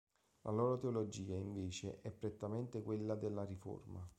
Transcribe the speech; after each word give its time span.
La 0.45 0.51
loro 0.51 0.79
teologia, 0.79 1.35
invece, 1.35 1.99
è 2.01 2.09
prettamente 2.09 2.81
quella 2.81 3.13
della 3.13 3.45
Riforma. 3.45 4.03